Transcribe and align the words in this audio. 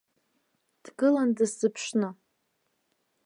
Дгылан 0.83 1.29
дысзыԥшны. 1.37 2.09